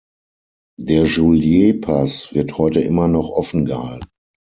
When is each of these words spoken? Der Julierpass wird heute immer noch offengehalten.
Der 0.79 1.03
Julierpass 1.03 2.33
wird 2.33 2.57
heute 2.57 2.79
immer 2.81 3.07
noch 3.07 3.29
offengehalten. 3.29 4.09